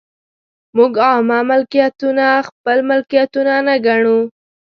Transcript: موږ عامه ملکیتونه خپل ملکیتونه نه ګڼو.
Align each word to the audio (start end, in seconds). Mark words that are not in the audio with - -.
موږ 0.75 0.93
عامه 1.07 1.39
ملکیتونه 1.49 2.25
خپل 2.47 2.77
ملکیتونه 2.89 3.53
نه 3.67 3.75
ګڼو. 3.85 4.19